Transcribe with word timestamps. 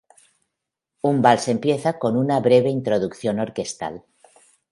Un 1.09 1.21
vals 1.21 1.45
empieza 1.49 1.99
con 1.99 2.17
una 2.17 2.39
breve 2.39 2.71
introducción 2.71 3.39
orquestal. 3.39 4.03